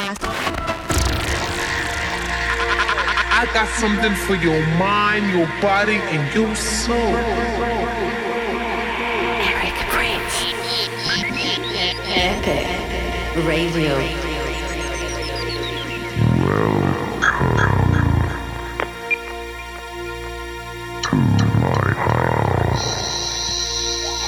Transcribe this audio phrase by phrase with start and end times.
[0.00, 0.22] fast.
[3.32, 6.96] I got something for your mind, your body, and your soul.
[9.48, 10.36] Eric Prydz.
[12.12, 12.66] Epic
[13.46, 13.94] Radio.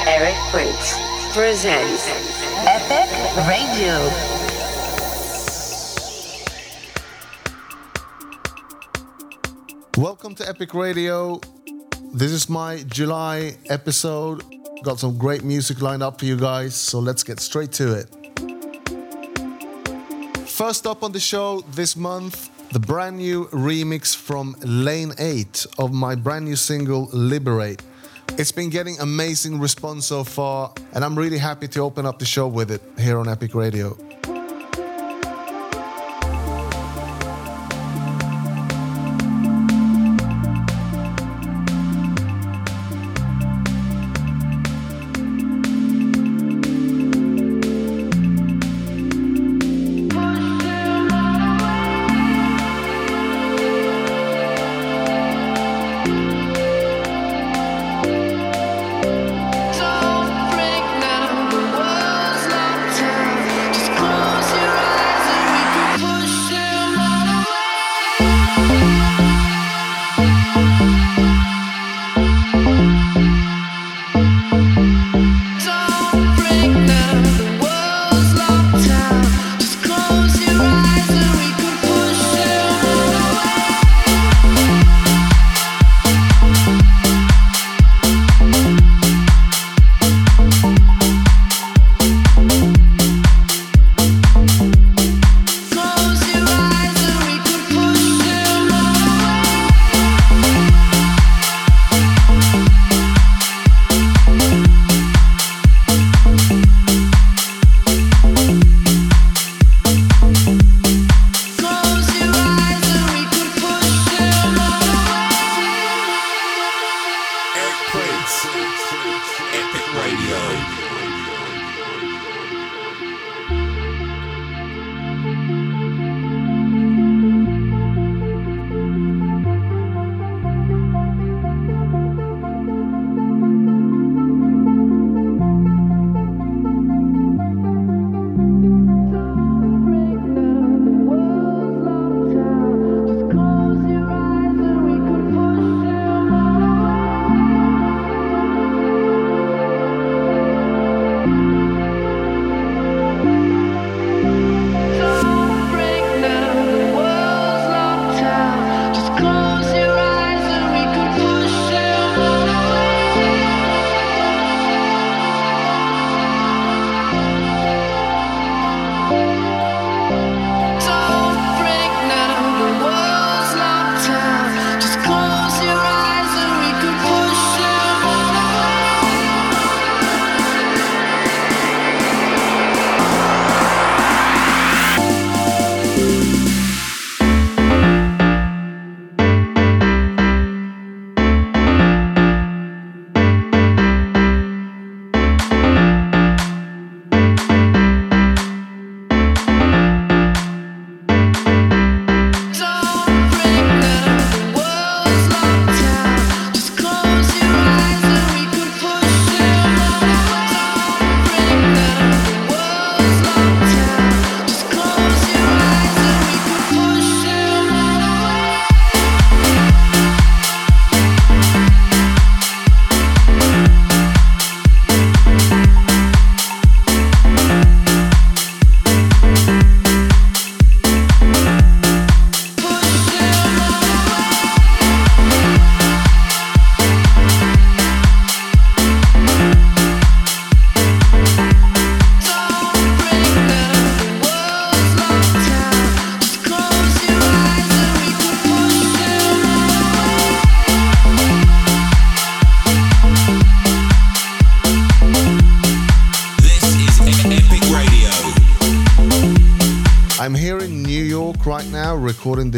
[0.07, 0.87] Eric Prydz
[1.35, 2.09] presents
[2.67, 3.09] Epic
[3.49, 4.32] Radio.
[10.03, 11.41] Welcome to Epic Radio.
[12.13, 14.43] This is my July episode.
[14.83, 18.09] Got some great music lined up for you guys, so let's get straight to it.
[20.49, 25.93] First up on the show this month, the brand new remix from Lane 8 of
[25.93, 27.81] my brand new single Liberate.
[28.37, 32.27] It's been getting amazing response so far, and I'm really happy to open up the
[32.27, 33.97] show with it here on Epic Radio.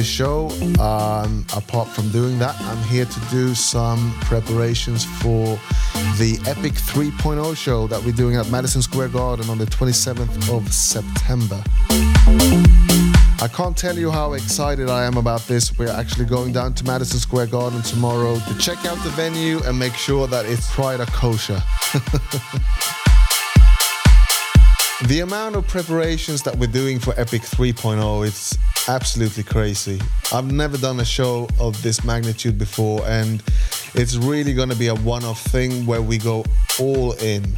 [0.04, 0.50] This show.
[0.80, 5.58] Um, apart from doing that, I'm here to do some preparations for
[6.18, 10.70] the Epic 3.0 show that we're doing at Madison Square Garden on the 27th of
[10.70, 11.62] September.
[13.40, 15.78] I can't tell you how excited I am about this.
[15.78, 19.78] We're actually going down to Madison Square Garden tomorrow to check out the venue and
[19.78, 21.62] make sure that it's Pryda kosher.
[25.08, 28.56] The amount of preparations that we're doing for Epic 3.0 it's
[28.88, 30.00] absolutely crazy.
[30.32, 33.42] I've never done a show of this magnitude before and
[33.94, 36.44] it's really going to be a one-off thing where we go
[36.78, 37.56] all in.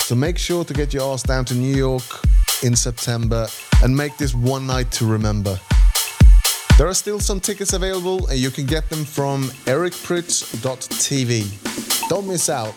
[0.00, 2.04] So make sure to get your ass down to New York
[2.62, 3.48] in September
[3.82, 5.58] and make this one night to remember.
[6.78, 12.08] There are still some tickets available and you can get them from ericprydz.tv.
[12.08, 12.74] Don't miss out.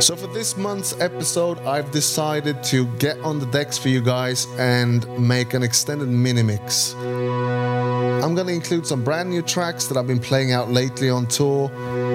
[0.00, 4.46] So, for this month's episode, I've decided to get on the decks for you guys
[4.56, 6.94] and make an extended mini mix.
[6.94, 11.68] I'm gonna include some brand new tracks that I've been playing out lately on tour,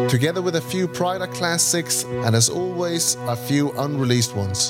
[0.08, 4.70] together with a few Pryda classics, and as always, a few unreleased ones.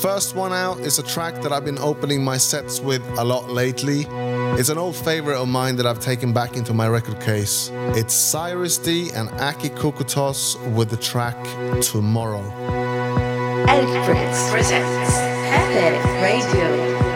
[0.00, 3.50] First one out is a track that I've been opening my sets with a lot
[3.50, 4.06] lately.
[4.58, 7.70] It's an old favorite of mine that I've taken back into my record case.
[7.94, 11.42] It's Cirez D and Acki Kokotos with the track
[11.80, 12.42] Tomorrow.
[14.04, 17.09] Prydz presents Epic Radio.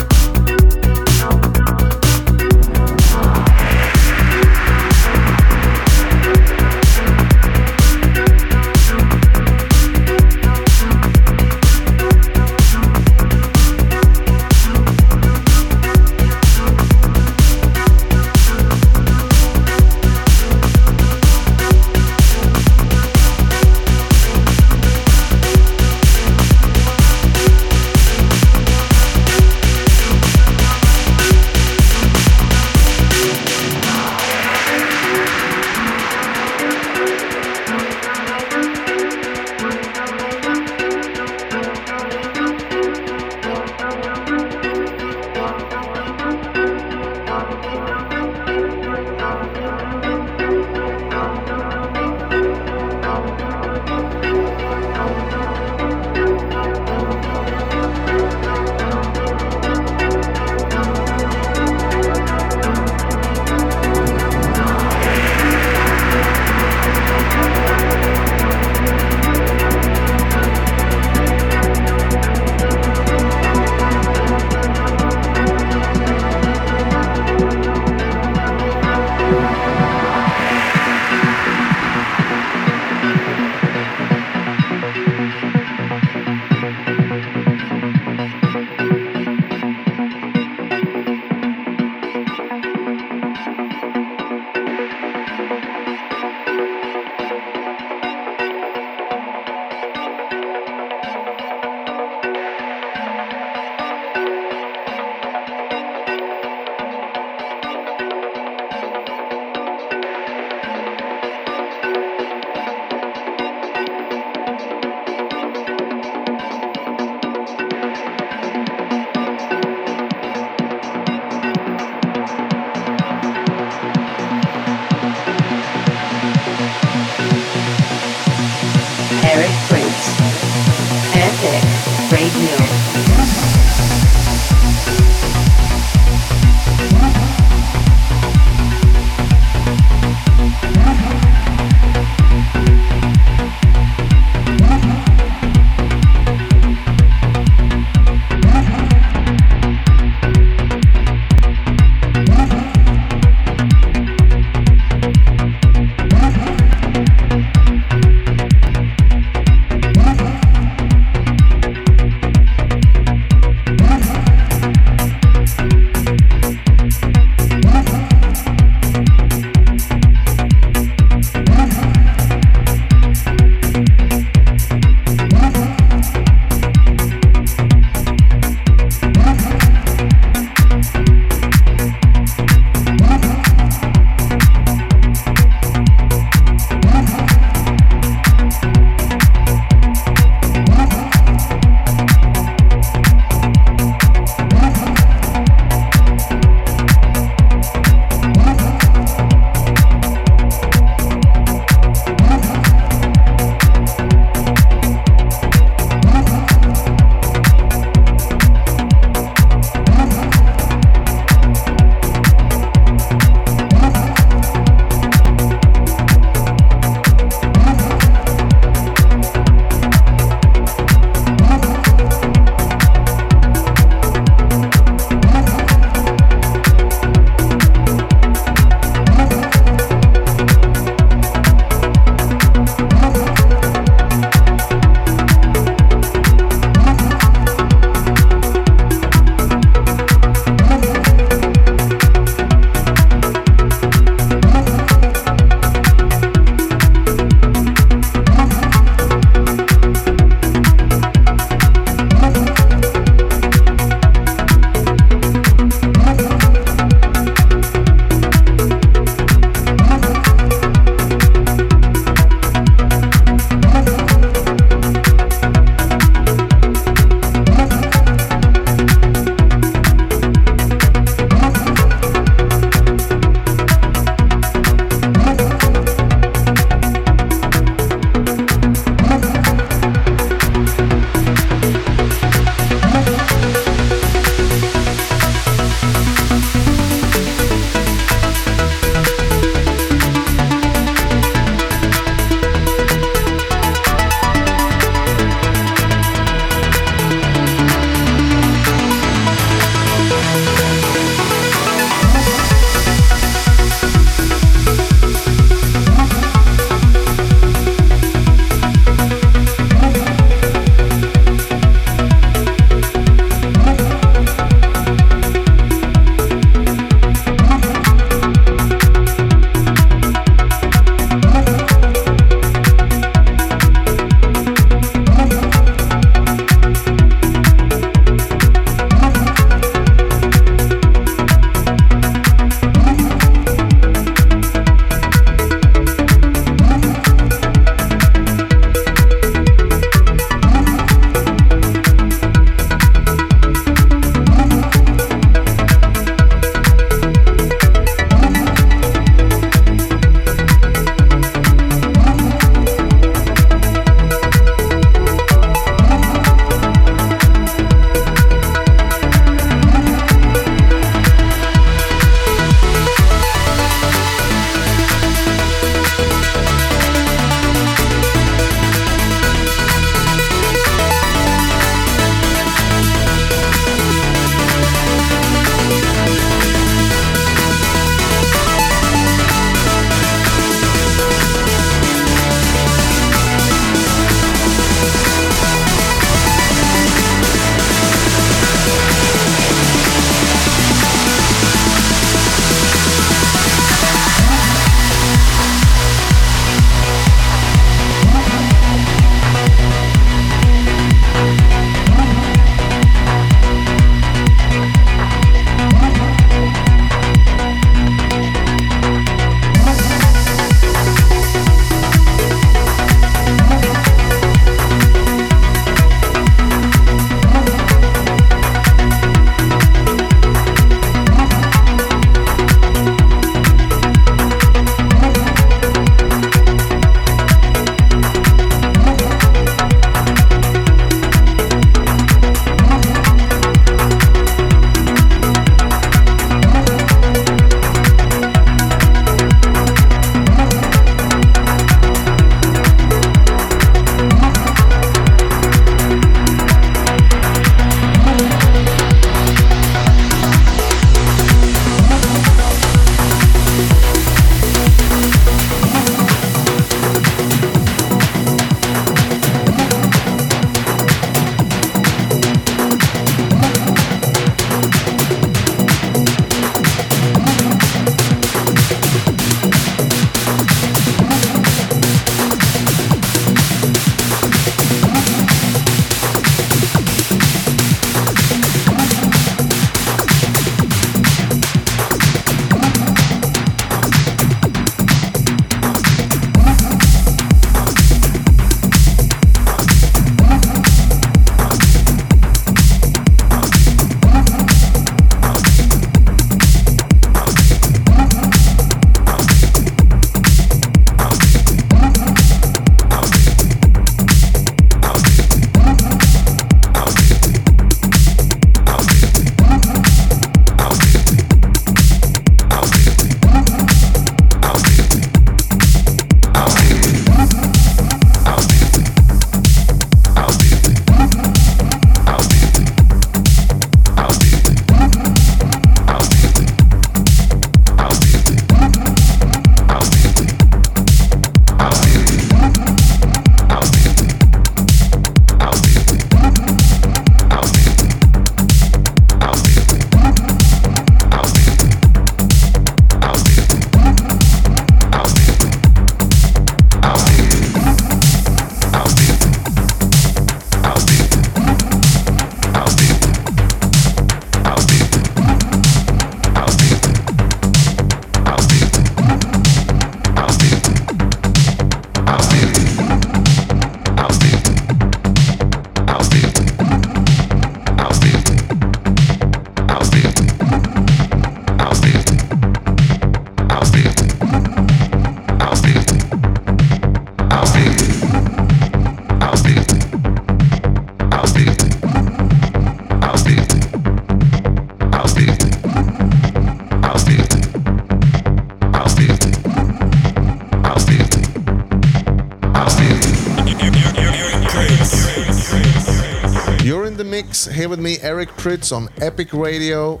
[598.42, 600.00] Prydz on Epic Radio.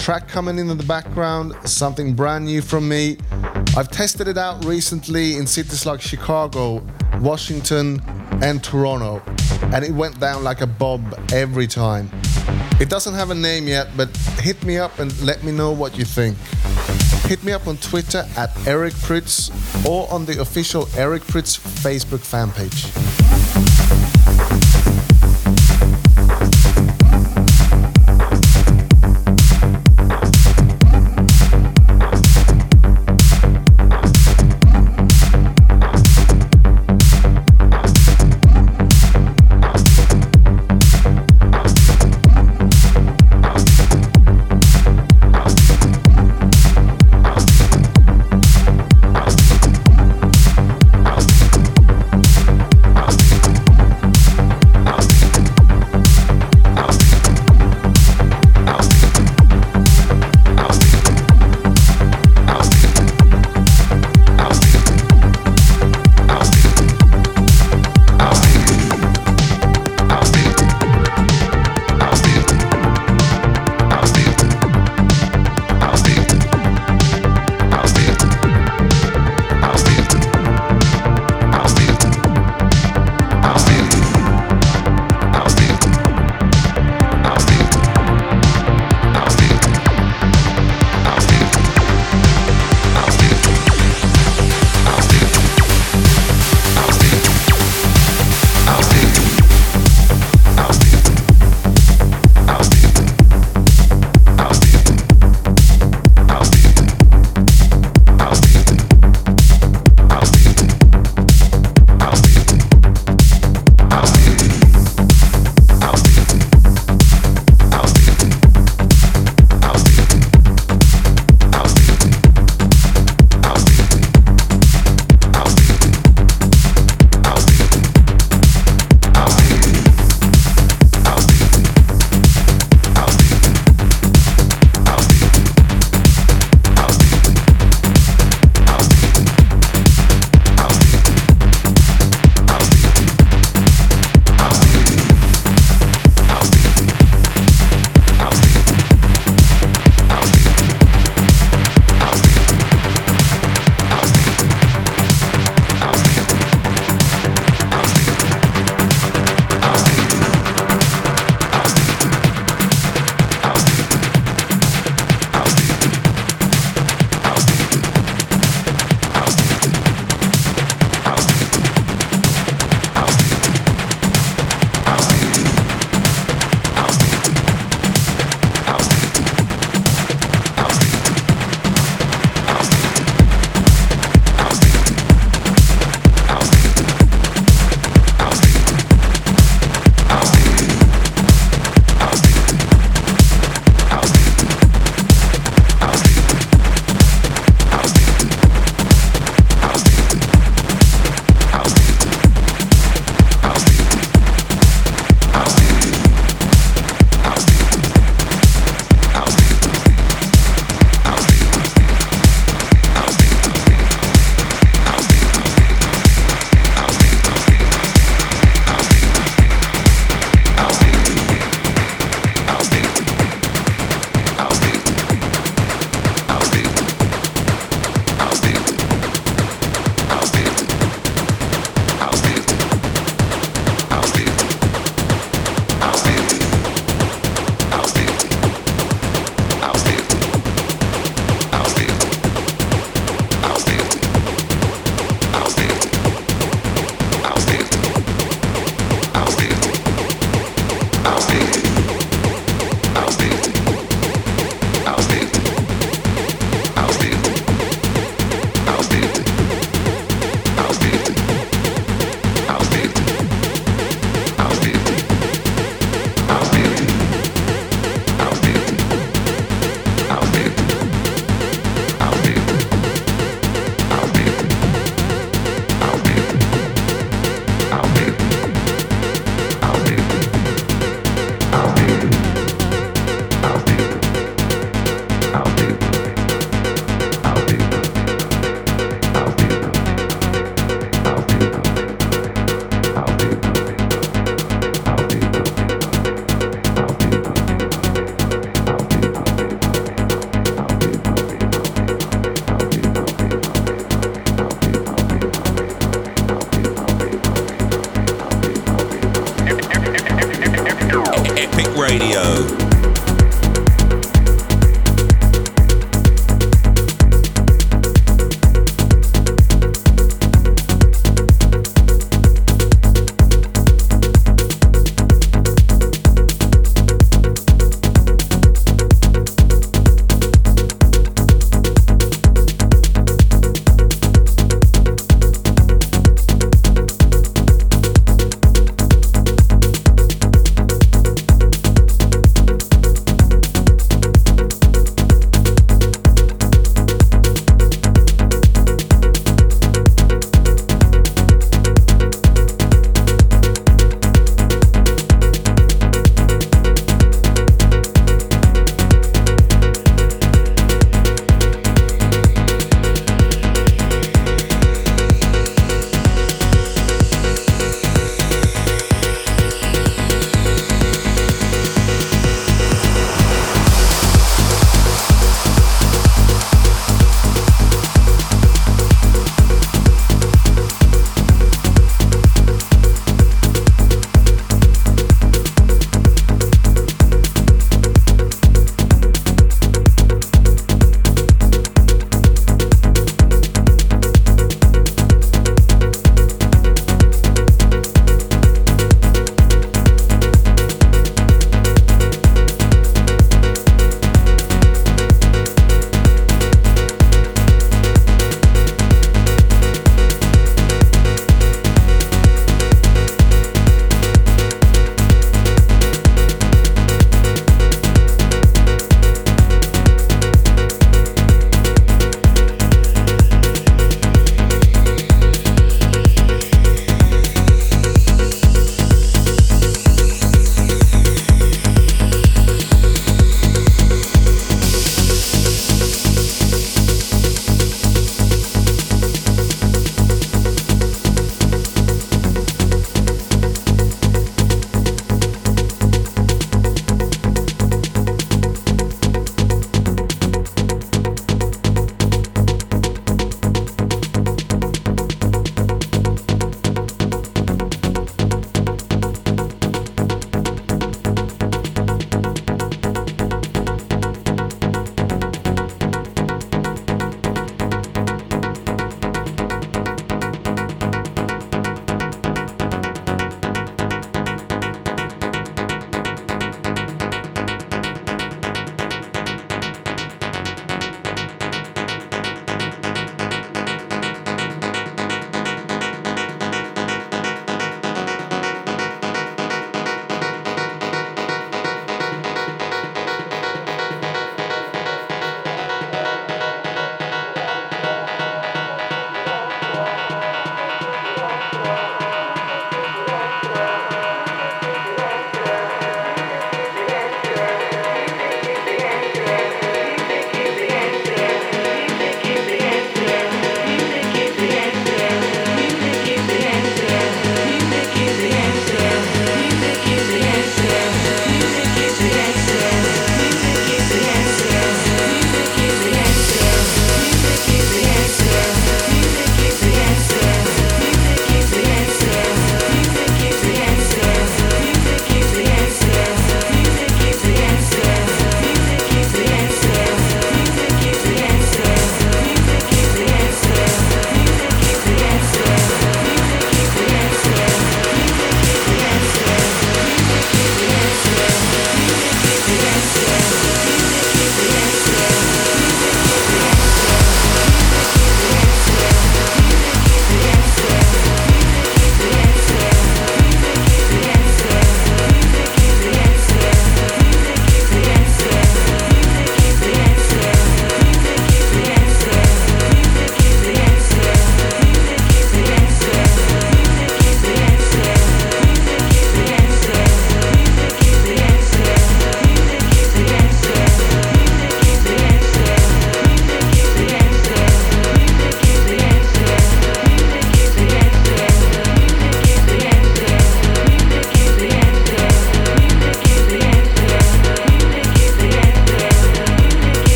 [0.00, 3.16] Track coming in in the background, something brand new from me.
[3.78, 6.86] I've tested it out recently in cities like Chicago,
[7.20, 8.02] Washington,
[8.42, 9.22] and Toronto,
[9.72, 11.00] and it went down like a bob
[11.32, 12.10] every time.
[12.78, 15.96] It doesn't have a name yet, but hit me up and let me know what
[15.96, 16.36] you think.
[17.26, 19.48] Hit me up on Twitter at Eric Prydz
[19.88, 23.27] or on the official Eric Prydz Facebook fan page.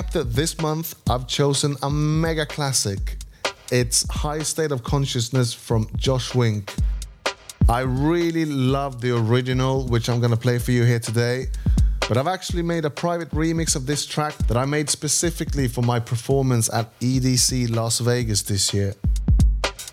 [0.00, 3.18] Chapter this month, I've chosen a mega classic.
[3.70, 6.72] It's High State of Consciousness from Josh Wink.
[7.68, 11.48] I really love the original, which I'm gonna play for you here today.
[12.08, 15.82] But I've actually made a private remix of this track that I made specifically for
[15.82, 18.94] my performance at EDC Las Vegas this year.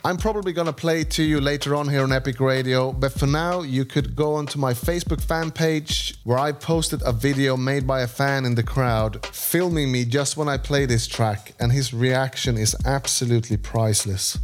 [0.08, 3.28] I'm probably gonna play it to you later on here on Epic Radio, but for
[3.28, 7.86] now, you could go onto my Facebook fan page where I posted a video made
[7.86, 11.74] by a fan in the crowd filming me just when I play this track, and
[11.74, 14.40] his reaction is absolutely priceless.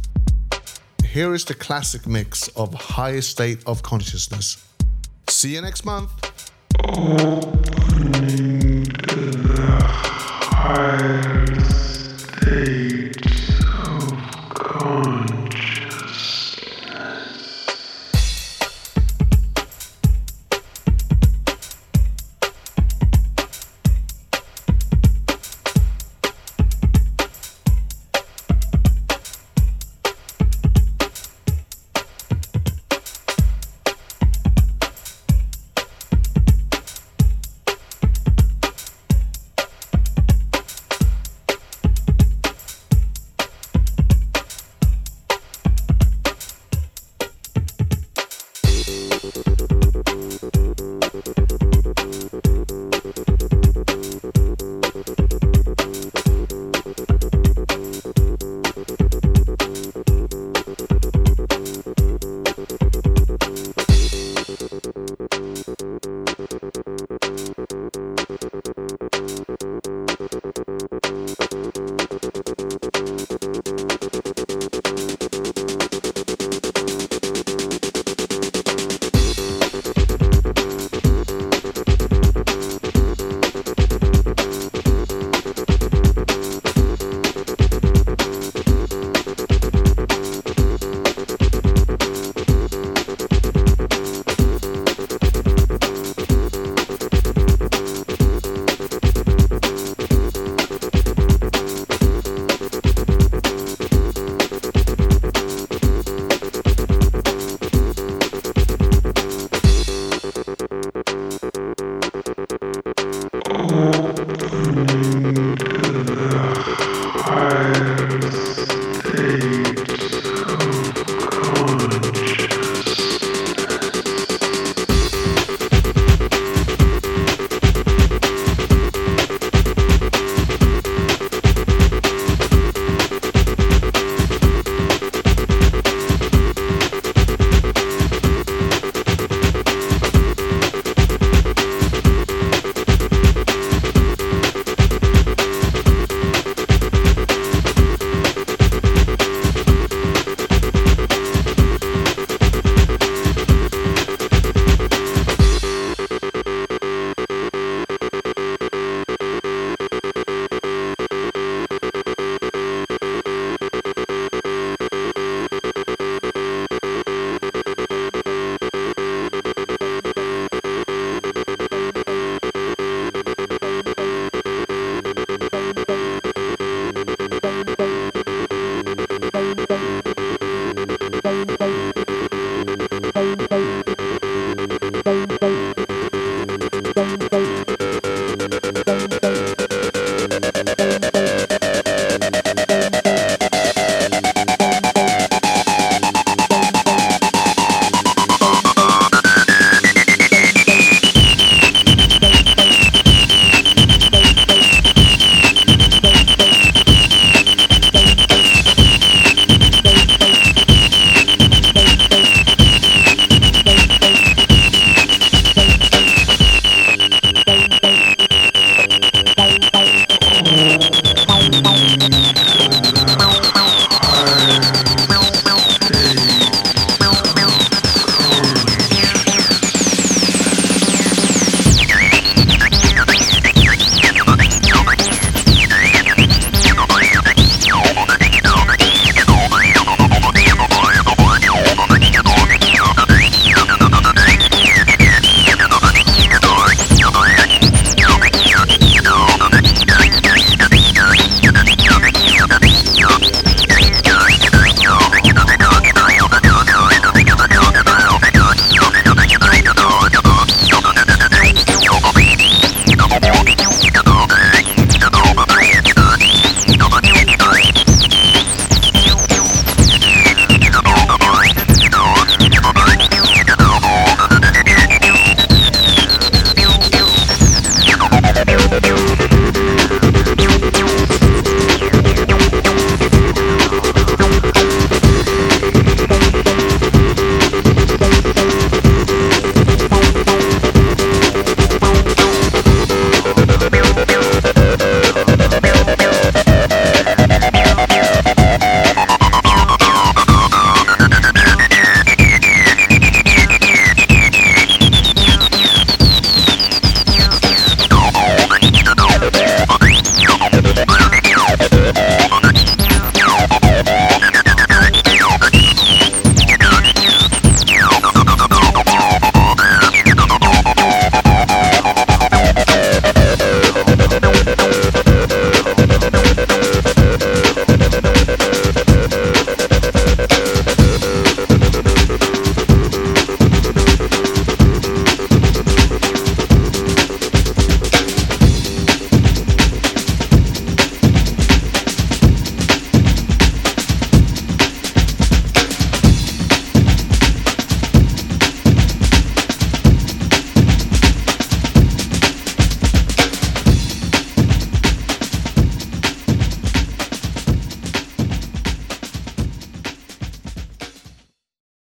[1.02, 4.62] Here is the classic mix of Higher State of Consciousness.
[5.30, 6.10] See you next month.
[10.52, 11.43] High